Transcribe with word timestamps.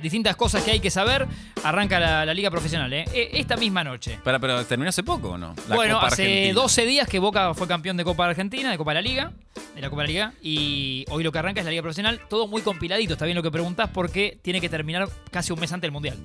Distintas 0.00 0.36
cosas 0.36 0.62
que 0.62 0.70
hay 0.70 0.78
que 0.78 0.92
saber. 0.92 1.26
Arranca 1.64 1.98
la, 1.98 2.24
la 2.24 2.32
liga 2.32 2.52
profesional, 2.52 2.92
¿eh? 2.92 3.04
E- 3.12 3.30
Esta 3.32 3.56
misma 3.56 3.82
noche. 3.82 4.20
Pero, 4.22 4.38
pero 4.38 4.64
terminó 4.64 4.90
hace 4.90 5.02
poco, 5.02 5.30
¿o 5.30 5.38
no? 5.38 5.56
La 5.68 5.74
bueno, 5.74 5.94
Copa 5.96 6.06
hace 6.06 6.22
Argentina. 6.22 6.54
12 6.54 6.86
días 6.86 7.08
que 7.08 7.18
Boca 7.18 7.52
fue 7.52 7.66
campeón 7.66 7.96
de 7.96 8.04
Copa 8.04 8.26
Argentina, 8.28 8.70
de 8.70 8.78
Copa 8.78 8.92
de 8.92 8.94
la 8.94 9.00
Liga, 9.02 9.32
de 9.74 9.80
la 9.80 9.90
Copa 9.90 10.02
de 10.02 10.06
la 10.06 10.12
Liga, 10.12 10.32
y 10.40 11.04
hoy 11.10 11.24
lo 11.24 11.32
que 11.32 11.40
arranca 11.40 11.62
es 11.62 11.64
la 11.64 11.70
liga 11.72 11.82
profesional. 11.82 12.20
Todo 12.30 12.46
muy 12.46 12.62
compiladito, 12.62 13.14
está 13.14 13.24
bien 13.24 13.34
lo 13.34 13.42
que 13.42 13.50
preguntás, 13.50 13.90
porque 13.92 14.38
tiene 14.40 14.60
que 14.60 14.68
terminar 14.68 15.08
casi 15.32 15.52
un 15.52 15.58
mes 15.58 15.72
antes 15.72 15.82
del 15.88 15.90
Mundial. 15.92 16.16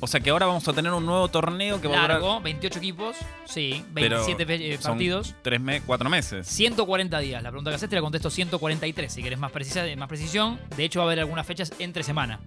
O 0.00 0.06
sea 0.06 0.18
que 0.20 0.30
ahora 0.30 0.46
vamos 0.46 0.66
a 0.66 0.72
tener 0.72 0.90
un 0.90 1.04
nuevo 1.04 1.28
torneo 1.28 1.82
que 1.82 1.88
va 1.88 1.96
a 1.98 2.00
durar. 2.00 2.10
Largo, 2.22 2.40
28 2.40 2.78
equipos, 2.78 3.16
sí, 3.44 3.84
pero 3.92 4.24
27 4.24 4.46
fe- 4.46 4.72
eh, 4.72 4.78
son 4.80 4.92
partidos. 4.92 5.34
Tres 5.42 5.60
meses, 5.60 5.82
cuatro 5.86 6.08
meses. 6.08 6.46
140 6.48 7.18
días. 7.18 7.42
La 7.42 7.50
pregunta 7.50 7.70
que 7.70 7.74
haces 7.74 7.90
te 7.90 7.94
la 7.96 8.00
contesto 8.00 8.30
143, 8.30 9.12
si 9.12 9.22
querés 9.22 9.38
más, 9.38 9.52
precisa, 9.52 9.84
más 9.98 10.08
precisión. 10.08 10.58
De 10.78 10.84
hecho, 10.84 11.00
va 11.00 11.04
a 11.04 11.08
haber 11.08 11.18
algunas 11.20 11.46
fechas 11.46 11.74
entre 11.78 12.02
semana. 12.04 12.40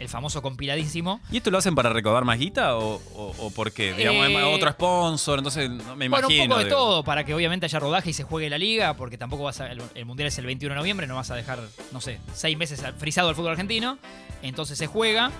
El 0.00 0.08
famoso 0.08 0.40
compiladísimo. 0.40 1.20
¿Y 1.30 1.36
esto 1.36 1.50
lo 1.50 1.58
hacen 1.58 1.74
para 1.74 1.90
recaudar 1.90 2.24
más 2.24 2.38
guita 2.38 2.76
o, 2.76 2.94
o, 3.14 3.34
o 3.38 3.50
por 3.50 3.70
qué? 3.70 3.92
Digamos, 3.92 4.26
Eh, 4.28 4.42
otro 4.42 4.70
sponsor, 4.70 5.38
entonces 5.40 5.68
no 5.68 5.94
me 5.94 6.08
Bueno, 6.08 6.26
imagino. 6.28 6.42
un 6.44 6.48
poco 6.48 6.58
de 6.60 6.64
digo. 6.64 6.76
todo, 6.76 7.04
para 7.04 7.24
que 7.24 7.34
obviamente 7.34 7.66
haya 7.66 7.78
rodaje 7.78 8.10
y 8.10 8.12
se 8.14 8.22
juegue 8.24 8.48
la 8.48 8.56
liga, 8.58 8.94
porque 8.94 9.18
tampoco 9.18 9.42
vas 9.44 9.60
a. 9.60 9.70
El, 9.70 9.82
el 9.94 10.06
mundial 10.06 10.28
es 10.28 10.38
el 10.38 10.46
21 10.46 10.74
de 10.74 10.78
noviembre, 10.80 11.06
no 11.06 11.16
vas 11.16 11.30
a 11.30 11.34
dejar, 11.36 11.60
no 11.92 12.00
sé, 12.00 12.18
seis 12.34 12.56
meses 12.56 12.82
frisado 12.98 13.28
al 13.28 13.34
fútbol 13.34 13.50
argentino. 13.52 13.98
Entonces 14.42 14.78
se 14.78 14.86
juega. 14.86 15.30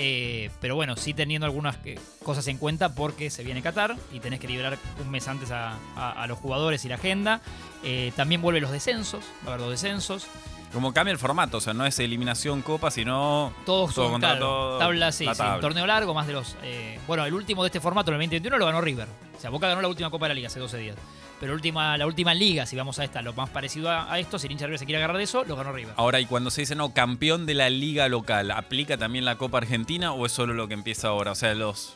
eh, 0.00 0.50
pero 0.60 0.74
bueno, 0.76 0.96
sí 0.96 1.14
teniendo 1.14 1.46
algunas 1.46 1.76
eh, 1.84 1.98
cosas 2.24 2.46
en 2.48 2.58
cuenta 2.58 2.94
porque 2.94 3.30
se 3.30 3.42
viene 3.44 3.62
Qatar 3.62 3.96
y 4.12 4.20
tenés 4.20 4.38
que 4.40 4.46
liberar 4.48 4.78
un 5.00 5.10
mes 5.10 5.26
antes 5.28 5.50
a, 5.50 5.76
a- 5.96 6.22
a 6.22 6.26
los 6.26 6.38
jugadores 6.38 6.84
y 6.84 6.88
la 6.88 6.96
agenda. 6.96 7.40
Eh, 7.84 8.12
también 8.16 8.40
vuelven 8.42 8.62
los 8.62 8.72
descensos, 8.72 9.24
va 9.44 9.50
a 9.52 9.54
haber 9.54 9.60
dos 9.60 9.70
descensos. 9.70 10.26
Como 10.72 10.92
cambia 10.92 11.12
el 11.12 11.18
formato, 11.18 11.56
o 11.56 11.60
sea, 11.60 11.72
no 11.72 11.86
es 11.86 11.98
eliminación 11.98 12.60
copa, 12.62 12.90
sino. 12.90 13.52
Todos 13.64 13.94
Todo 13.94 14.10
contra 14.10 14.30
claro, 14.32 14.46
todo, 14.46 14.78
tablas, 14.78 15.14
sí, 15.14 15.24
la 15.24 15.34
sí, 15.34 15.38
tabla. 15.38 15.54
un 15.56 15.60
torneo 15.62 15.86
largo, 15.86 16.12
más 16.14 16.26
de 16.26 16.34
los. 16.34 16.56
eh, 16.62 16.98
bueno, 17.06 17.24
el 17.24 17.32
último 17.34 17.62
de 17.62 17.68
este 17.68 17.80
formato, 17.80 18.10
el 18.10 18.16
2021, 18.18 18.58
lo 18.58 18.66
ganó 18.66 18.80
River. 18.80 19.08
O 19.36 19.40
sea, 19.40 19.50
Boca 19.50 19.68
ganó 19.68 19.80
la 19.80 19.88
última 19.88 20.10
Copa 20.10 20.26
de 20.26 20.30
la 20.30 20.34
Liga 20.34 20.48
hace 20.48 20.60
12 20.60 20.76
días. 20.78 20.96
Pero 21.40 21.54
última, 21.54 21.96
la 21.96 22.04
última 22.06 22.34
liga, 22.34 22.66
si 22.66 22.74
vamos 22.76 22.98
a 22.98 23.04
esta, 23.04 23.22
lo 23.22 23.32
más 23.32 23.48
parecido 23.48 23.88
a, 23.90 24.12
a 24.12 24.18
esto, 24.18 24.38
si 24.40 24.46
el 24.48 24.52
hincha 24.52 24.66
River 24.66 24.80
se 24.80 24.84
quiere 24.86 24.98
agarrar 24.98 25.16
de 25.18 25.22
eso, 25.22 25.44
lo 25.44 25.54
ganó 25.54 25.72
River. 25.72 25.94
Ahora, 25.96 26.18
y 26.20 26.26
cuando 26.26 26.50
se 26.50 26.62
dice, 26.62 26.74
no, 26.74 26.92
campeón 26.92 27.46
de 27.46 27.54
la 27.54 27.70
liga 27.70 28.08
local, 28.08 28.50
¿aplica 28.50 28.98
también 28.98 29.24
la 29.24 29.36
Copa 29.36 29.58
Argentina 29.58 30.12
o 30.12 30.26
es 30.26 30.32
solo 30.32 30.52
lo 30.52 30.66
que 30.66 30.74
empieza 30.74 31.08
ahora? 31.08 31.30
O 31.32 31.34
sea, 31.36 31.54
los. 31.54 31.94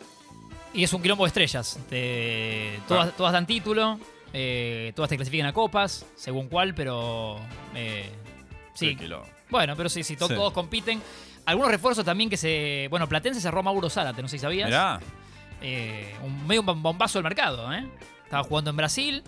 Y 0.72 0.84
es 0.84 0.92
un 0.92 1.02
quilombo 1.02 1.24
de 1.24 1.28
estrellas. 1.28 1.78
todas, 2.88 3.08
Ah. 3.08 3.12
todas 3.16 3.32
dan 3.32 3.46
título, 3.46 3.98
eh, 4.32 4.92
todas 4.94 5.08
te 5.10 5.16
clasifican 5.16 5.48
a 5.48 5.52
copas, 5.52 6.06
según 6.16 6.48
cuál, 6.48 6.74
pero. 6.74 7.38
eh, 7.74 8.08
sí. 8.74 8.96
Bueno, 9.50 9.74
pero 9.76 9.88
sí, 9.88 10.02
sí, 10.02 10.16
to- 10.16 10.28
Sí. 10.28 10.34
todos 10.34 10.52
compiten. 10.52 11.00
Algunos 11.44 11.70
refuerzos 11.70 12.04
también 12.04 12.30
que 12.30 12.36
se. 12.36 12.86
Bueno, 12.90 13.08
Platense 13.08 13.40
cerró 13.40 13.62
Mauro 13.62 13.90
Zárate, 13.90 14.22
no 14.22 14.28
sé 14.28 14.38
si 14.38 14.42
sabías. 14.42 14.68
Mirá. 14.68 15.00
Eh, 15.60 16.14
un 16.22 16.46
medio 16.46 16.62
bom- 16.62 16.80
bombazo 16.82 17.18
del 17.18 17.24
mercado, 17.24 17.72
¿eh? 17.72 17.84
Estaba 18.24 18.42
jugando 18.44 18.70
en 18.70 18.76
Brasil 18.76 19.22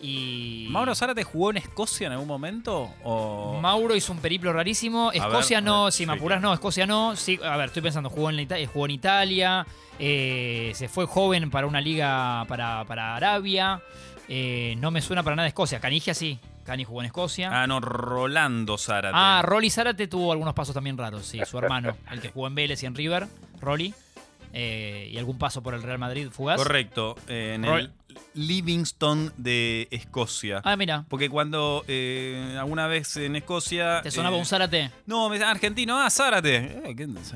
y. 0.00 0.66
¿Mauro 0.70 0.94
Zárate 0.94 1.24
jugó 1.24 1.50
en 1.50 1.56
Escocia 1.58 2.06
en 2.06 2.12
algún 2.12 2.28
momento? 2.28 2.94
O... 3.02 3.58
Mauro 3.60 3.94
hizo 3.96 4.12
un 4.12 4.18
periplo 4.20 4.52
rarísimo. 4.52 5.10
ver, 5.10 5.16
Escocia 5.20 5.58
a 5.58 5.60
no, 5.60 5.84
ver, 5.84 5.92
si 5.92 6.06
me 6.06 6.12
sí, 6.14 6.18
apurás, 6.18 6.38
claro. 6.38 6.48
no. 6.48 6.54
Escocia 6.54 6.86
no. 6.86 7.16
Sí, 7.16 7.38
a 7.44 7.56
ver, 7.56 7.66
estoy 7.66 7.82
pensando, 7.82 8.08
jugó 8.10 8.30
en, 8.30 8.38
Ita- 8.40 8.64
jugó 8.72 8.86
en 8.86 8.90
Italia. 8.92 9.66
eh, 9.98 10.70
se 10.74 10.88
fue 10.88 11.06
joven 11.06 11.50
para 11.50 11.66
una 11.66 11.80
liga 11.80 12.44
para, 12.48 12.84
para 12.84 13.16
Arabia. 13.16 13.82
eh, 14.28 14.74
no 14.78 14.90
me 14.90 15.00
suena 15.02 15.22
para 15.22 15.34
nada 15.36 15.48
Escocia. 15.48 15.80
Canigia 15.80 16.14
sí. 16.14 16.38
Cani 16.68 16.84
jugó 16.84 17.00
en 17.00 17.06
Escocia. 17.06 17.50
Ah, 17.50 17.66
no, 17.66 17.80
Rolando 17.80 18.76
Zárate. 18.76 19.14
Ah, 19.16 19.40
Rolly 19.42 19.70
Zárate 19.70 20.06
tuvo 20.06 20.32
algunos 20.32 20.52
pasos 20.52 20.74
también 20.74 20.98
raros, 20.98 21.24
sí. 21.24 21.40
Su 21.46 21.56
hermano, 21.56 21.96
el 22.10 22.20
que 22.20 22.28
jugó 22.28 22.46
en 22.46 22.54
Vélez 22.54 22.82
y 22.82 22.86
en 22.86 22.94
River, 22.94 23.26
Rolly. 23.58 23.94
eh, 24.52 25.08
y 25.10 25.16
algún 25.16 25.38
paso 25.38 25.62
por 25.62 25.72
el 25.72 25.82
Real 25.82 25.98
Madrid 25.98 26.28
fugaz. 26.30 26.58
Correcto, 26.58 27.16
eh, 27.26 27.52
en 27.54 27.64
el 27.64 27.90
Livingston 28.34 29.32
de 29.38 29.88
Escocia. 29.90 30.60
Ah, 30.62 30.76
mira. 30.76 31.06
Porque 31.08 31.30
cuando 31.30 31.84
eh, 31.88 32.54
alguna 32.60 32.86
vez 32.86 33.16
en 33.16 33.36
Escocia. 33.36 34.02
¿Te 34.02 34.10
sonaba 34.10 34.36
un 34.36 34.44
Zárate? 34.44 34.90
No, 35.06 35.30
me 35.30 35.42
argentino, 35.42 35.98
ah, 35.98 36.10
Zárate. 36.10 36.82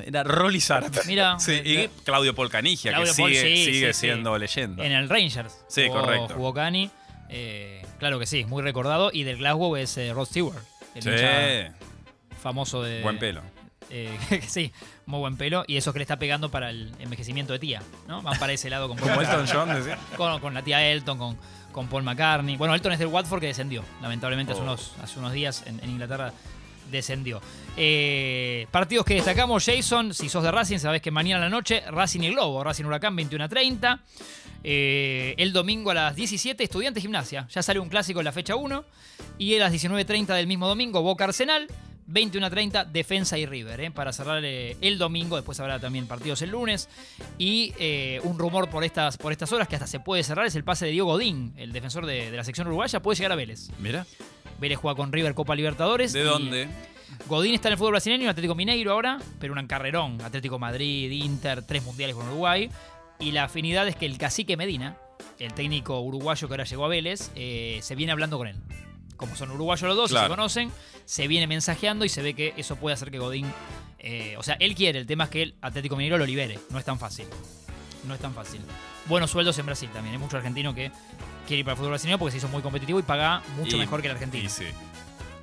Era 0.04 0.24
Rolly 0.24 0.60
Zárate. 0.60 1.00
Mira. 1.06 1.36
Sí, 1.38 1.52
y 1.64 1.88
Claudio 2.04 2.34
Polcanigia, 2.34 2.92
Claudio 2.92 3.12
que 3.14 3.22
Pol, 3.22 3.30
sigue, 3.30 3.42
sí, 3.42 3.64
sigue 3.64 3.86
sí, 3.94 4.00
sí. 4.00 4.00
siendo 4.00 4.36
leyenda. 4.36 4.84
En 4.84 4.92
el 4.92 5.08
Rangers. 5.08 5.64
Sí, 5.68 5.86
jugó, 5.88 6.02
correcto. 6.02 6.34
Jugó 6.34 6.52
Cani. 6.52 6.90
Eh, 7.32 7.84
claro 7.98 8.18
que 8.18 8.26
sí, 8.26 8.44
muy 8.44 8.62
recordado. 8.62 9.10
Y 9.12 9.24
del 9.24 9.38
Glasgow 9.38 9.76
es 9.76 9.96
eh, 9.96 10.12
Rod 10.12 10.26
Stewart. 10.26 10.62
El 10.94 11.02
Sí, 11.02 11.84
famoso 12.40 12.82
de. 12.82 13.02
buen 13.02 13.18
pelo. 13.18 13.40
eh, 13.90 14.18
sí, 14.48 14.72
muy 15.06 15.18
buen 15.20 15.36
pelo. 15.36 15.64
Y 15.66 15.76
eso 15.76 15.92
que 15.92 15.98
le 15.98 16.02
está 16.04 16.18
pegando 16.18 16.50
para 16.50 16.70
el 16.70 16.92
envejecimiento 16.98 17.52
de 17.52 17.58
tía. 17.58 17.82
¿no? 18.08 18.20
Van 18.22 18.38
para 18.38 18.52
ese 18.52 18.68
lado 18.70 18.88
con, 18.88 18.98
Como 18.98 19.20
Elton 19.20 19.46
John, 19.50 19.68
con, 20.16 20.40
con 20.40 20.54
la 20.54 20.62
tía 20.62 20.86
Elton, 20.90 21.18
con, 21.18 21.38
con 21.72 21.88
Paul 21.88 22.02
McCartney. 22.02 22.56
Bueno, 22.56 22.74
Elton 22.74 22.92
es 22.92 22.98
del 22.98 23.08
Watford 23.08 23.40
que 23.40 23.46
descendió. 23.46 23.82
Lamentablemente 24.02 24.52
hace, 24.52 24.60
Oh. 24.60 24.64
unos, 24.64 24.94
hace 25.02 25.18
unos 25.18 25.32
días 25.32 25.64
en, 25.66 25.80
en 25.82 25.90
Inglaterra 25.90 26.32
descendió. 26.90 27.40
Eh, 27.76 28.66
partidos 28.70 29.04
que 29.06 29.14
destacamos, 29.14 29.64
Jason, 29.64 30.12
si 30.12 30.28
sos 30.28 30.42
de 30.42 30.50
Racing, 30.50 30.78
sabés 30.78 31.00
que 31.00 31.10
mañana 31.10 31.44
a 31.44 31.48
la 31.48 31.50
noche, 31.50 31.82
Racing 31.90 32.20
y 32.20 32.30
Globo, 32.30 32.62
Racing 32.62 32.84
Huracán 32.84 33.16
21 33.16 33.44
a 33.44 33.48
30. 33.48 34.00
Eh, 34.64 35.34
el 35.38 35.52
domingo 35.52 35.90
a 35.90 35.94
las 35.94 36.16
17, 36.16 36.62
Estudiantes 36.62 37.02
Gimnasia. 37.02 37.46
Ya 37.50 37.62
sale 37.62 37.80
un 37.80 37.88
clásico 37.88 38.20
en 38.20 38.24
la 38.24 38.32
fecha 38.32 38.56
1. 38.56 38.84
Y 39.38 39.56
a 39.56 39.60
las 39.60 39.72
19.30 39.72 40.34
del 40.34 40.46
mismo 40.46 40.68
domingo, 40.68 41.02
Boca 41.02 41.24
Arsenal. 41.24 41.66
21 42.04 42.46
a 42.46 42.50
30, 42.50 42.84
Defensa 42.86 43.38
y 43.38 43.46
River, 43.46 43.80
eh, 43.80 43.90
para 43.90 44.12
cerrar 44.12 44.44
el 44.44 44.98
domingo. 44.98 45.36
Después 45.36 45.58
habrá 45.60 45.78
también 45.78 46.06
partidos 46.06 46.42
el 46.42 46.50
lunes. 46.50 46.88
Y 47.38 47.72
un 48.22 48.38
rumor 48.38 48.68
por 48.68 48.84
estas, 48.84 49.16
por 49.16 49.32
estas 49.32 49.50
horas 49.52 49.66
que 49.66 49.76
hasta 49.76 49.86
se 49.86 50.00
puede 50.00 50.22
cerrar 50.22 50.44
es 50.44 50.54
el 50.56 50.64
pase 50.64 50.84
de 50.84 50.90
Diego 50.90 51.06
Godín, 51.06 51.54
el 51.56 51.72
defensor 51.72 52.04
de, 52.04 52.30
de 52.30 52.36
la 52.36 52.44
sección 52.44 52.66
uruguaya. 52.66 53.00
Puede 53.00 53.16
llegar 53.16 53.32
a 53.32 53.36
Vélez. 53.36 53.70
Mira. 53.78 54.04
Vélez 54.62 54.78
juega 54.78 54.96
con 54.96 55.12
River 55.12 55.34
Copa 55.34 55.54
Libertadores. 55.54 56.14
¿De 56.14 56.22
dónde? 56.22 56.68
Godín 57.28 57.54
está 57.54 57.68
en 57.68 57.72
el 57.72 57.78
fútbol 57.78 57.92
brasileño, 57.92 58.30
Atlético 58.30 58.54
Mineiro 58.54 58.92
ahora, 58.92 59.18
pero 59.38 59.52
un 59.52 59.66
carrerón. 59.66 60.20
Atlético 60.22 60.58
Madrid, 60.58 61.10
Inter, 61.10 61.62
tres 61.62 61.82
mundiales 61.84 62.16
con 62.16 62.26
Uruguay. 62.28 62.70
Y 63.20 63.32
la 63.32 63.44
afinidad 63.44 63.86
es 63.86 63.94
que 63.96 64.06
el 64.06 64.16
cacique 64.18 64.56
Medina, 64.56 64.96
el 65.38 65.52
técnico 65.52 66.00
uruguayo 66.00 66.48
que 66.48 66.54
ahora 66.54 66.64
llegó 66.64 66.84
a 66.86 66.88
Vélez, 66.88 67.30
eh, 67.36 67.78
se 67.82 67.94
viene 67.94 68.12
hablando 68.12 68.38
con 68.38 68.48
él. 68.48 68.56
Como 69.16 69.36
son 69.36 69.50
uruguayos 69.52 69.86
los 69.86 69.96
dos 69.96 70.10
y 70.10 70.14
Claro. 70.14 70.26
se 70.28 70.30
conocen, 70.36 70.72
se 71.04 71.28
viene 71.28 71.46
mensajeando 71.46 72.04
y 72.04 72.08
se 72.08 72.22
ve 72.22 72.34
que 72.34 72.54
eso 72.56 72.76
puede 72.76 72.94
hacer 72.94 73.10
que 73.10 73.18
Godín. 73.18 73.46
eh, 74.04 74.34
o 74.36 74.42
sea, 74.42 74.56
él 74.58 74.74
quiere, 74.74 74.98
el 74.98 75.06
tema 75.06 75.24
es 75.24 75.30
que 75.30 75.42
el 75.42 75.54
Atlético 75.60 75.94
Mineiro 75.94 76.18
lo 76.18 76.26
libere. 76.26 76.58
No 76.70 76.78
es 76.80 76.84
tan 76.84 76.98
fácil. 76.98 77.26
No 78.06 78.14
es 78.14 78.20
tan 78.20 78.34
fácil. 78.34 78.60
Buenos 79.06 79.30
sueldos 79.30 79.58
en 79.58 79.66
Brasil 79.66 79.88
también. 79.92 80.14
Hay 80.14 80.18
mucho 80.20 80.36
argentino 80.36 80.74
que 80.74 80.90
quiere 81.46 81.60
ir 81.60 81.64
para 81.64 81.72
el 81.72 81.76
fútbol 81.78 81.90
brasileño 81.90 82.18
porque 82.18 82.32
se 82.32 82.38
hizo 82.38 82.48
muy 82.48 82.62
competitivo 82.62 82.98
y 82.98 83.02
paga 83.02 83.42
mucho 83.56 83.76
Y- 83.76 83.80
mejor 83.80 84.00
que 84.00 84.08
el 84.08 84.14
argentino. 84.14 84.44
Y 84.44 84.48
sí. 84.48 84.64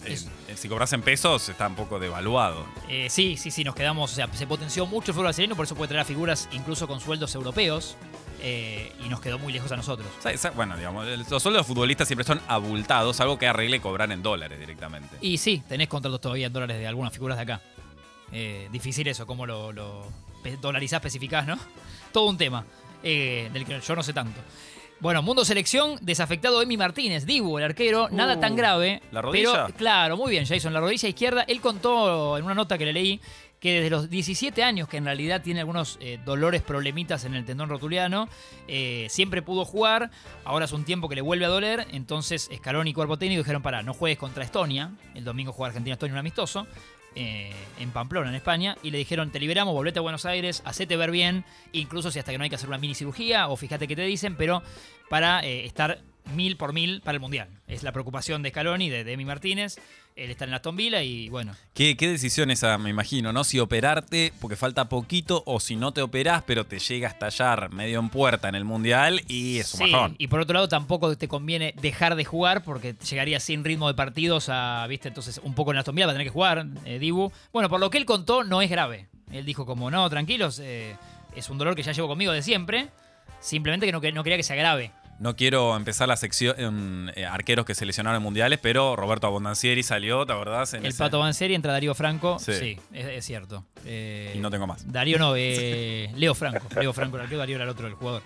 Es- 0.06 0.28
Eh, 0.47 0.56
si 0.56 0.70
cobras 0.70 0.92
en 0.94 1.02
pesos, 1.02 1.50
está 1.50 1.68
un 1.68 1.75
poco 1.75 2.00
devaluado. 2.00 2.66
Eh, 2.88 3.08
sí, 3.09 3.36
sí, 3.38 3.52
sí, 3.52 3.64
nos 3.66 3.75
quedamos, 3.75 4.12
o 4.12 4.16
sea, 4.16 4.28
se 4.34 4.47
potenció 4.47 4.86
mucho 4.86 5.12
el 5.12 5.14
fútbol 5.14 5.25
brasileño, 5.25 5.56
por 5.58 5.66
eso 5.66 5.75
puede 5.75 5.90
traer 5.90 6.02
a 6.02 6.06
figuras 6.06 6.47
incluso 6.53 6.88
con 6.88 7.00
sueldos 7.02 7.36
europeos 7.36 7.96
eh, 8.42 8.94
y 9.06 9.09
nos 9.09 9.20
quedó 9.20 9.38
muy 9.40 9.52
lejos 9.52 9.70
a 9.74 9.76
nosotros. 9.76 10.08
Bueno, 10.56 10.78
digamos, 10.78 11.06
los 11.06 11.44
sueldos 11.44 11.66
de 11.68 11.74
futbolistas 11.74 12.08
siempre 12.08 12.24
son 12.26 12.40
abultados, 12.47 13.20
algo 13.20 13.38
que 13.38 13.47
arregle 13.47 13.81
cobrar 13.81 14.09
en 14.14 14.24
dólares 14.24 14.58
directamente. 14.58 15.18
Y 15.20 15.38
sí, 15.38 15.62
tenés 15.68 15.90
contratos 15.90 16.22
todavía 16.22 16.47
en 16.47 16.53
dólares 16.53 16.78
de 16.80 16.88
algunas 16.88 17.12
figuras 17.14 17.38
de 17.38 17.44
acá. 17.44 17.62
Eh, 18.31 18.70
difícil 18.72 19.06
eso, 19.09 19.28
cómo 19.28 19.46
lo, 19.46 19.74
lo 19.74 20.06
dolarizás, 20.61 20.97
especificás, 20.97 21.47
¿no? 21.47 21.57
Todo 22.11 22.29
un 22.29 22.38
tema 22.38 22.66
eh, 23.03 23.50
del 23.53 23.66
que 23.66 23.79
yo 23.79 23.95
no 23.95 24.03
sé 24.03 24.13
tanto. 24.13 24.39
Bueno, 25.01 25.22
Mundo 25.22 25.45
Selección, 25.45 25.97
desafectado 26.01 26.61
Emi 26.61 26.75
Martínez, 26.75 27.25
Dibu, 27.25 27.57
el 27.57 27.63
arquero, 27.63 28.09
nada 28.11 28.35
Uh, 28.35 28.39
tan 28.41 28.55
grave. 28.57 29.01
¿la 29.11 29.22
rodilla? 29.22 29.66
Pero, 29.67 29.78
claro, 29.78 30.17
muy 30.17 30.31
bien, 30.31 30.45
Jason, 30.45 30.73
la 30.73 30.81
rodilla 30.81 31.07
izquierda. 31.07 31.44
Él 31.47 31.61
contó 31.61 32.38
en 32.38 32.44
una 32.44 32.53
nota 32.53 32.78
que 32.78 32.85
le 32.85 32.91
leí 32.91 33.22
que 33.61 33.75
desde 33.75 33.89
los 33.89 34.09
17 34.09 34.63
años, 34.63 34.88
que 34.88 34.97
en 34.97 35.05
realidad 35.05 35.41
tiene 35.41 35.61
algunos 35.61 35.97
eh, 36.02 36.19
dolores, 36.25 36.61
problemitas 36.61 37.25
en 37.25 37.35
el 37.35 37.46
tendón 37.46 37.69
rotuliano, 37.69 38.29
eh, 38.67 39.08
siempre 39.09 39.41
pudo 39.41 39.66
jugar. 39.66 40.11
Ahora 40.46 40.66
es 40.66 40.72
un 40.72 40.85
tiempo 40.85 41.09
que 41.09 41.16
le 41.16 41.22
vuelve 41.22 41.46
a 41.46 41.49
doler. 41.49 41.87
Entonces, 41.91 42.49
Scaloni 42.53 42.91
y 42.91 42.93
cuerpo 42.93 43.17
técnico 43.17 43.40
dijeron: 43.40 43.61
para, 43.61 43.84
no 43.84 43.93
juegues 43.93 44.17
contra 44.17 44.43
Estonia. 44.43 44.91
El 45.14 45.23
domingo 45.23 45.52
juega 45.52 45.69
Argentina-Estonia 45.69 46.14
un 46.14 46.19
amistoso. 46.19 46.67
Eh, 47.16 47.53
en 47.79 47.91
Pamplona, 47.91 48.29
en 48.29 48.35
España, 48.35 48.78
y 48.84 48.91
le 48.91 48.97
dijeron, 48.97 49.32
te 49.32 49.40
liberamos, 49.40 49.73
volvete 49.73 50.00
a 50.00 50.02
Buenos 50.02 50.26
Aires, 50.26 50.61
hacete 50.66 50.96
ver 50.97 51.11
bien, 51.11 51.46
incluso 51.72 52.11
si 52.11 52.20
hasta 52.20 52.32
que 52.32 52.38
no 52.38 52.44
hay 52.44 52.50
que 52.50 52.56
hacer 52.56 52.70
una 52.70 52.78
mini 52.78 52.96
cirugía, 52.96 53.47
o 53.47 53.56
fíjate 53.56 53.88
qué 53.88 53.96
te 53.96 54.03
dicen, 54.03 54.35
pero 54.35 54.61
para 55.09 55.44
eh, 55.44 55.66
estar 55.66 56.02
mil 56.31 56.58
por 56.58 56.73
mil 56.73 57.02
para 57.02 57.16
el 57.16 57.20
Mundial. 57.20 57.47
Es 57.67 57.84
la 57.84 57.91
preocupación 57.91 58.41
de 58.43 58.49
Scaloni, 58.49 58.90
de 58.90 59.03
Demi 59.03 59.26
Martínez. 59.26 59.78
Él 60.16 60.31
está 60.31 60.43
en 60.46 60.53
Aston 60.53 60.76
Villa 60.76 61.02
y 61.02 61.29
bueno, 61.29 61.55
¿Qué, 61.73 61.96
qué 61.96 62.09
decisión 62.09 62.52
esa, 62.52 62.78
me 62.78 62.90
imagino, 62.90 63.31
¿no? 63.31 63.46
Si 63.46 63.58
operarte 63.59 64.34
porque 64.41 64.58
falta 64.58 64.90
poquito 64.90 65.43
o 65.46 65.61
si 65.61 65.78
no 65.78 65.93
te 65.93 66.02
operás 66.02 66.43
pero 66.46 66.66
te 66.66 66.78
llega 66.79 67.08
a 67.08 67.11
estallar 67.11 67.72
medio 67.72 67.99
en 67.99 68.09
puerta 68.09 68.49
en 68.49 68.55
el 68.55 68.66
Mundial 68.66 69.22
y 69.29 69.59
es 69.59 69.73
un 69.76 69.85
Sí, 69.85 69.91
bajón. 69.93 70.16
y 70.17 70.28
por 70.28 70.41
otro 70.41 70.55
lado 70.55 70.67
tampoco 70.67 71.16
te 71.16 71.29
conviene 71.29 71.73
dejar 71.81 72.16
de 72.16 72.26
jugar 72.26 72.64
porque 72.66 72.96
llegaría 73.09 73.40
sin 73.40 73.64
ritmo 73.64 73.87
de 73.87 73.93
partidos 73.93 74.49
a, 74.49 74.85
viste, 74.90 75.08
entonces 75.08 75.40
un 75.41 75.53
poco 75.53 75.72
en 75.72 75.78
Aston 75.78 75.96
Villa 75.96 76.08
va 76.08 76.11
a 76.11 76.16
tener 76.16 76.28
que 76.28 76.34
jugar, 76.34 76.66
eh, 76.84 76.99
Dibu. 76.99 77.31
Bueno, 77.53 77.70
por 77.70 77.79
lo 77.79 77.90
que 77.90 77.97
él 77.97 78.05
contó 78.05 78.43
no 78.43 78.61
es 78.61 78.70
grave. 78.70 79.08
Él 79.31 79.46
dijo 79.46 79.66
como, 79.66 79.90
no, 79.90 80.09
tranquilos, 80.09 80.59
eh, 80.61 80.96
es 81.35 81.49
un 81.49 81.58
dolor 81.59 81.76
que 81.76 81.84
ya 81.84 81.93
llevo 81.93 82.08
conmigo 82.09 82.34
de 82.34 82.41
siempre. 82.41 82.90
Simplemente 83.40 83.85
que 83.85 83.91
no, 83.93 84.02
que 84.02 84.11
no 84.11 84.23
quería 84.23 84.35
que 84.37 84.43
se 84.43 84.52
agrave. 84.53 84.91
No 85.19 85.35
quiero 85.35 85.75
empezar 85.75 86.07
la 86.07 86.16
sección 86.16 87.11
eh, 87.16 87.25
arqueros 87.25 87.66
que 87.66 87.75
se 87.75 87.85
lesionaron 87.85 88.17
en 88.17 88.23
mundiales, 88.23 88.57
pero 88.61 88.95
Roberto 88.95 89.27
Abondancieri 89.27 89.83
salió, 89.83 90.25
¿te 90.25 90.31
acordás? 90.31 90.73
En 90.73 90.85
El 90.85 90.91
ese- 90.91 90.97
Pato 90.99 91.19
Banzeri 91.19 91.55
entra 91.55 91.73
Darío 91.73 91.93
Franco. 91.93 92.39
Sí, 92.39 92.53
Sí. 92.53 92.77
es, 92.93 93.05
es 93.05 93.25
cierto. 93.25 93.66
Eh, 93.85 94.33
Y 94.35 94.39
no 94.39 94.49
tengo 94.49 94.66
más. 94.66 94.89
Darío 94.89 95.17
no, 95.19 95.33
eh, 95.37 96.09
Leo 96.16 96.33
Franco. 96.35 96.66
Leo 96.79 96.93
Franco 96.93 97.17
el 97.17 97.23
arquero, 97.23 97.39
Darío 97.39 97.55
era 97.57 97.66
el 97.66 97.69
otro, 97.69 97.85
el 97.87 97.95
jugador. 97.95 98.23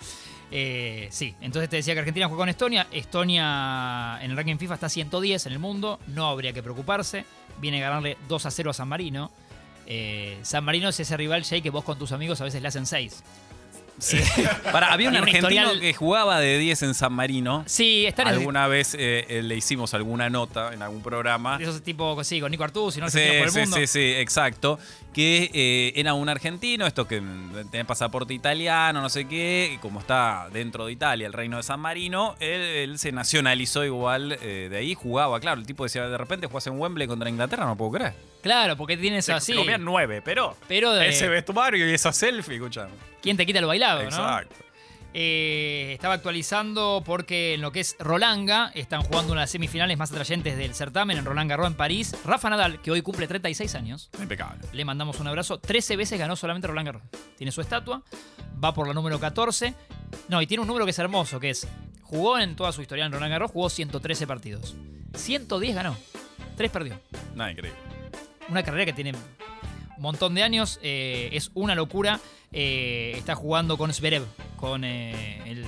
Eh, 0.52 1.08
sí, 1.10 1.34
entonces 1.42 1.68
te 1.68 1.78
decía 1.78 1.96
que 1.96 2.02
Argentina 2.02 2.28
juega 2.28 2.42
con 2.44 2.50
Estonia. 2.50 2.86
Estonia 2.92 4.20
en 4.22 4.30
el 4.32 4.38
ranking 4.38 4.58
FIFA 4.58 4.76
está 4.76 4.90
110 4.90 5.48
en 5.48 5.54
el 5.54 5.60
mundo. 5.60 6.00
No 6.08 6.28
habría 6.28 6.54
que 6.54 6.62
preocuparse. 6.62 7.26
Viene 7.60 7.84
a 7.84 7.90
ganarle 7.90 8.18
2 8.28 8.46
a 8.46 8.52
0 8.52 8.70
a 8.70 8.74
San 8.74 8.88
Marino. 8.88 9.32
Eh, 9.88 10.38
San 10.44 10.64
Marino 10.64 10.90
es 10.90 11.00
ese 11.00 11.18
rival, 11.18 11.44
Jay, 11.44 11.62
que 11.62 11.70
vos 11.70 11.84
con 11.84 11.98
tus 11.98 12.12
amigos 12.12 12.40
a 12.40 12.44
veces 12.46 12.62
le 12.62 12.68
hacen 12.68 12.86
6. 12.86 13.24
Para, 14.72 14.92
había 14.92 15.10
un 15.10 15.16
argentino 15.16 15.48
historial- 15.50 15.80
que 15.80 15.94
jugaba 15.94 16.40
de 16.40 16.58
10 16.58 16.84
en 16.84 16.94
San 16.94 17.14
Marino. 17.14 17.64
Sí, 17.68 18.06
están 18.06 18.28
en 18.28 18.34
Alguna 18.34 18.68
vez 18.68 18.96
eh, 18.96 19.26
eh, 19.30 19.44
le 19.44 19.56
hicimos 19.56 19.94
alguna 19.94 20.30
nota 20.30 20.74
en 20.74 20.82
algún 20.82 21.02
programa. 21.02 21.58
esos 21.62 21.82
tipo, 21.84 22.22
sí, 22.24 22.42
con 22.42 22.52
Nico 22.52 22.64
Artuz 22.64 22.98
y 22.98 23.00
no 23.02 23.10
Sí, 23.10 23.20
por 23.40 23.48
el 23.48 23.54
mundo. 23.54 23.78
sí, 23.78 23.88
sí, 23.88 24.14
exacto. 24.18 24.80
Que 25.14 25.52
eh, 25.54 25.94
era 25.96 26.14
un 26.16 26.28
argentino, 26.28 26.88
esto 26.88 27.08
que 27.08 27.22
mm, 27.22 27.70
tiene 27.70 27.86
pasaporte 27.86 28.34
italiano, 28.34 29.00
no 29.02 29.10
sé 29.10 29.26
qué, 29.28 29.72
y 29.76 29.78
como 29.78 30.00
está 30.00 30.48
dentro 30.52 30.88
de 30.88 30.92
Italia, 30.94 31.28
el 31.28 31.34
reino 31.34 31.58
de 31.58 31.64
San 31.64 31.80
Marino, 31.80 32.36
él, 32.40 32.62
él 32.62 33.00
se 33.00 33.12
nacionalizó 33.12 33.86
igual 33.86 34.38
eh, 34.42 34.68
de 34.72 34.78
ahí, 34.78 34.96
jugaba, 34.96 35.40
claro, 35.40 35.62
el 35.62 35.68
tipo 35.68 35.84
decía, 35.84 36.08
de 36.08 36.18
repente 36.18 36.48
jugás 36.48 36.66
en 36.68 36.80
Wembley 36.80 37.08
contra 37.08 37.30
Inglaterra, 37.30 37.66
no 37.66 37.76
puedo 37.78 37.92
creer. 37.92 38.14
Claro, 38.44 38.78
porque 38.78 38.98
tienes 38.98 39.28
así. 39.30 39.56
comían 39.56 39.84
nueve, 39.84 40.22
pero 40.22 40.56
Pero 40.68 40.94
de, 40.94 41.08
ese 41.08 41.30
vestuario 41.30 41.90
y 41.90 41.94
esa 41.94 42.12
selfie, 42.12 42.56
escuchame. 42.56 42.92
¿quién 43.22 43.38
te 43.38 43.46
quita 43.46 43.60
el 43.60 43.66
bailado, 43.66 44.02
no? 44.02 44.06
Exacto. 44.06 44.56
Eh, 45.16 45.92
estaba 45.94 46.16
actualizando 46.16 47.04
porque 47.06 47.54
en 47.54 47.62
lo 47.62 47.72
que 47.72 47.80
es 47.80 47.96
Rolanga 48.00 48.72
están 48.74 49.04
jugando 49.04 49.32
una 49.32 49.42
de 49.42 49.44
las 49.44 49.52
semifinales 49.52 49.96
más 49.96 50.12
atrayentes 50.12 50.58
del 50.58 50.74
certamen 50.74 51.20
en 51.20 51.26
Roland 51.26 51.50
Garros 51.50 51.68
en 51.68 51.76
París. 51.76 52.16
Rafa 52.26 52.50
Nadal, 52.50 52.82
que 52.82 52.92
hoy 52.92 53.02
cumple 53.02 53.28
36 53.28 53.76
años, 53.76 54.10
Impecable. 54.20 54.68
le 54.74 54.86
mandamos 54.86 55.20
un 55.20 55.28
abrazo. 55.28 55.60
13 55.60 55.96
veces 55.96 56.20
ganó 56.20 56.36
solamente 56.36 56.68
Roland 56.68 56.88
Garros. 56.88 57.04
Tiene 57.38 57.52
su 57.52 57.62
estatua, 57.62 58.02
va 58.62 58.74
por 58.74 58.88
la 58.88 58.94
número 58.94 59.20
14. 59.20 59.74
No, 60.30 60.42
y 60.42 60.48
tiene 60.48 60.62
un 60.62 60.68
número 60.68 60.86
que 60.86 60.92
es 60.92 61.00
hermoso, 61.00 61.40
que 61.40 61.52
es 61.52 61.68
jugó 62.02 62.40
en 62.40 62.56
toda 62.56 62.72
su 62.72 62.82
historia 62.82 63.06
en 63.06 63.12
Roland 63.12 63.32
Garros, 63.32 63.52
jugó 63.52 63.70
113 63.70 64.28
partidos. 64.28 64.76
110 65.16 65.76
ganó, 65.76 65.96
3 66.58 66.72
perdió. 66.72 67.00
Nada, 67.36 67.52
increíble. 67.52 67.93
Una 68.50 68.64
carrera 68.64 68.86
que 68.86 68.94
tiene 68.94 69.14
un 69.14 70.02
montón 70.02 70.36
de 70.36 70.44
años, 70.44 70.80
eh, 70.84 71.30
es 71.34 71.52
una 71.54 71.76
locura. 71.76 72.20
Eh, 72.52 73.14
está 73.18 73.36
jugando 73.36 73.78
con 73.78 73.94
Zverev, 73.94 74.26
con 74.58 74.84
eh, 74.84 75.42
el 75.50 75.66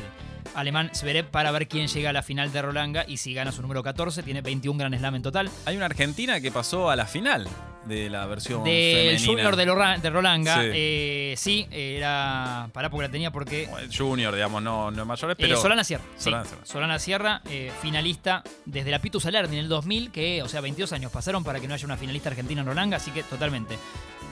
alemán 0.54 0.92
Zverev, 0.94 1.26
para 1.32 1.52
ver 1.52 1.68
quién 1.68 1.88
llega 1.88 2.12
a 2.12 2.14
la 2.14 2.22
final 2.22 2.52
de 2.52 2.62
Rolanga 2.62 3.06
y 3.08 3.18
si 3.18 3.34
gana 3.34 3.52
su 3.52 3.62
número 3.62 3.82
14. 3.82 4.24
Tiene 4.24 4.42
21 4.42 4.78
Grand 4.78 4.98
Slam 4.98 5.16
en 5.16 5.22
total. 5.22 5.50
Hay 5.66 5.78
una 5.78 5.86
argentina 5.86 6.40
que 6.40 6.52
pasó 6.52 6.90
a 6.90 6.96
la 6.96 7.06
final 7.06 7.48
de 7.86 8.10
la 8.10 8.26
versión 8.26 8.64
Del 8.64 8.96
femenina. 9.18 9.26
Junior 9.26 9.56
de, 9.56 9.66
Lora- 9.66 9.98
de 9.98 10.10
Rolanga, 10.10 10.56
Sí. 10.62 10.70
eh, 10.74 11.34
sí, 11.38 11.68
era. 11.72 12.70
Pará 12.74 12.90
porque 12.90 13.08
la 13.08 13.12
tenía 13.12 13.32
porque. 13.32 13.68
Bueno, 13.70 13.88
Junior, 13.96 14.34
digamos, 14.34 14.62
no, 14.64 14.92
no 14.92 15.06
mayores, 15.06 15.36
Eh, 15.38 15.42
pero... 15.42 15.58
Solana 15.62 15.84
Sierra. 15.84 16.04
sí. 16.18 16.24
Solana 16.26 16.46
Sierra. 16.46 16.66
Solana 16.66 17.00
Sierra, 17.00 17.42
eh, 17.50 17.72
finalista 17.82 18.44
desde 18.66 18.92
la 18.92 19.00
Pitu 19.00 19.20
Salerni 19.20 19.58
en 19.58 19.64
el 19.64 19.70
2000, 19.70 20.12
que, 20.12 20.42
o 20.44 20.48
sea, 20.48 20.62
22 20.62 20.92
años 20.94 21.12
pasaron 21.12 21.44
para 21.44 21.60
que 21.60 21.68
no 21.68 21.74
haya 21.74 21.86
una 21.86 21.98
finalista 21.98 22.30
argentina 22.30 22.62
en 22.62 22.68
Rolanga, 22.68 22.98
así 22.98 23.12
que 23.12 23.24
totalmente. 23.24 23.78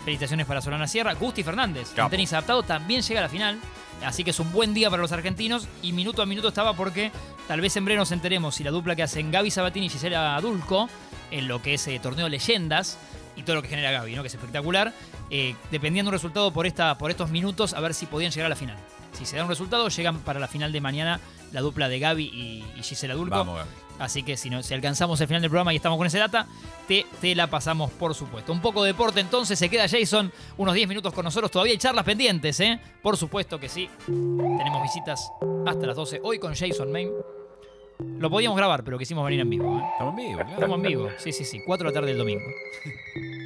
Felicitaciones 0.04 0.46
para 0.46 0.62
Solana 0.62 0.88
Sierra. 0.88 1.14
Gusti 1.14 1.44
Fernández, 1.44 1.92
en 1.98 2.10
tenis 2.10 2.34
adaptado, 2.34 2.64
también 2.64 3.02
llega 3.02 3.20
a 3.22 3.24
la 3.24 3.30
final. 3.30 3.60
Así 4.04 4.26
que 4.26 4.32
es 4.32 4.40
un 4.42 4.52
buen 4.52 4.74
día 4.74 4.90
para 4.90 5.02
los 5.02 5.14
argentinos. 5.14 5.66
Y 5.82 5.94
minuto 5.94 6.22
a 6.22 6.26
minuto 6.26 6.50
estaba 6.50 6.74
porque 6.74 7.10
tal 7.48 7.62
vez 7.62 7.78
en 7.78 7.86
breve 7.86 8.00
nos 8.00 8.12
enteremos 8.12 8.56
si 8.56 8.66
la 8.66 8.72
dupla 8.72 8.98
que 8.98 9.04
hacen 9.04 9.32
Gaby 9.32 9.50
Sabatini 9.50 9.86
y 9.86 9.90
Gisela 9.90 10.38
Dulco 10.42 10.90
en 11.32 11.48
lo 11.48 11.62
que 11.62 11.76
es 11.76 11.88
eh, 11.88 12.00
torneo 12.04 12.28
Leyendas 12.28 12.98
y 13.44 13.46
todo 13.46 13.58
lo 13.58 13.62
que 13.62 13.68
genera 13.68 13.92
Gaby, 13.92 14.16
¿no? 14.16 14.24
que 14.24 14.28
es 14.30 14.34
espectacular. 14.34 14.94
eh, 15.30 15.56
dependiendo 15.70 16.10
del 16.10 16.18
resultado 16.20 16.52
por, 16.52 16.66
esta, 16.66 16.98
por 16.98 17.12
estos 17.12 17.30
minutos, 17.30 17.74
a 17.74 17.80
ver 17.82 17.94
si 17.94 18.06
podían 18.06 18.32
llegar 18.32 18.48
a 18.48 18.50
la 18.50 18.56
final. 18.56 18.78
Si 19.12 19.26
se 19.26 19.36
da 19.38 19.44
un 19.44 19.50
resultado, 19.50 19.88
llegan 19.90 20.20
para 20.20 20.40
la 20.40 20.48
final 20.48 20.72
de 20.72 20.82
mañana 20.82 21.20
la 21.52 21.62
dupla 21.62 21.88
de 21.88 22.00
Gaby 22.00 22.24
y, 22.24 22.66
y 22.80 22.84
Gisela 22.84 23.14
Dulco. 23.14 23.36
Vamos, 23.36 23.58
Gaby. 23.58 23.70
Así 24.00 24.24
que 24.24 24.38
si, 24.38 24.50
no, 24.50 24.64
si 24.64 24.74
alcanzamos 24.74 25.22
el 25.22 25.28
final 25.28 25.42
del 25.42 25.52
programa 25.52 25.72
y 25.72 25.76
estamos 25.76 25.98
con 26.00 26.08
ese 26.08 26.18
data, 26.18 26.48
te, 26.88 27.06
te 27.22 27.36
la 27.36 27.46
pasamos 27.48 27.92
por 27.92 28.16
supuesto. 28.16 28.52
Un 28.52 28.60
poco 28.60 28.84
de 28.84 28.92
deporte 28.92 29.20
entonces, 29.20 29.60
se 29.60 29.70
queda 29.70 29.88
Jason 29.88 30.32
unos 30.58 30.74
10 30.74 30.88
minutos 30.88 31.14
con 31.14 31.24
nosotros. 31.26 31.52
Todavía 31.52 31.74
hay 31.74 31.78
charlas 31.78 32.04
pendientes, 32.04 32.60
¿eh? 32.60 32.80
Por 33.04 33.18
supuesto 33.18 33.60
que 33.60 33.70
sí. 33.70 33.88
Tenemos 34.08 34.82
visitas 34.82 35.30
hasta 35.68 35.86
las 35.86 35.96
12. 35.96 36.22
Hoy 36.24 36.40
con 36.40 36.56
Jason 36.56 36.92
Main. 36.92 37.10
Lo 38.00 38.30
podíamos 38.30 38.58
grabar, 38.58 38.84
pero 38.84 38.98
quisimos 38.98 39.24
venir 39.26 39.40
en 39.40 39.50
vivo. 39.50 39.78
¿eh? 39.78 39.84
Estamos 39.92 40.12
en 40.12 40.26
vivo, 40.26 40.36
claro. 40.38 40.54
Estamos 40.54 40.76
en 40.78 40.82
vivo. 40.84 41.10
Sí, 41.18 41.32
sí, 41.32 41.46
sí. 41.46 41.62
4 41.66 41.86
de 41.86 41.92
la 41.92 41.94
tarde 41.94 42.08
del 42.10 42.18
domingo. 42.18 42.46